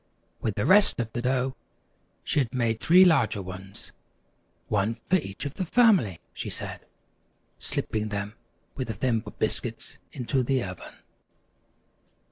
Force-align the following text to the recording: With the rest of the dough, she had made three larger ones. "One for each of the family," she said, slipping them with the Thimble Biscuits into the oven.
With 0.41 0.55
the 0.55 0.65
rest 0.65 0.99
of 0.99 1.13
the 1.13 1.21
dough, 1.21 1.55
she 2.23 2.39
had 2.39 2.55
made 2.55 2.79
three 2.79 3.05
larger 3.05 3.39
ones. 3.43 3.91
"One 4.67 4.95
for 4.95 5.17
each 5.17 5.45
of 5.45 5.53
the 5.53 5.63
family," 5.63 6.19
she 6.33 6.49
said, 6.49 6.87
slipping 7.59 8.07
them 8.09 8.33
with 8.73 8.87
the 8.87 8.95
Thimble 8.95 9.35
Biscuits 9.37 9.99
into 10.11 10.41
the 10.41 10.63
oven. 10.63 10.95